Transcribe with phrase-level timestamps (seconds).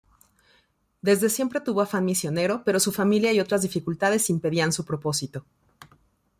[1.03, 5.45] Desde siempre tuvo afán misionero, pero su familia y otras dificultades impedían su propósito.